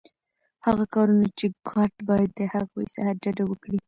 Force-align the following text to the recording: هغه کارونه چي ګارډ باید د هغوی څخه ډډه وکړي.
هغه 0.65 0.83
کارونه 0.95 1.25
چي 1.37 1.45
ګارډ 1.69 1.95
باید 2.09 2.29
د 2.39 2.41
هغوی 2.53 2.85
څخه 2.95 3.11
ډډه 3.21 3.43
وکړي. 3.47 3.79